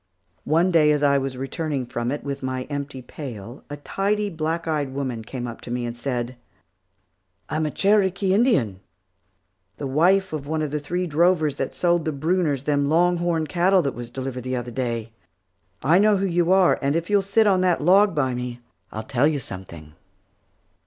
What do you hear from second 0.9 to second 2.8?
as I was returning from it with my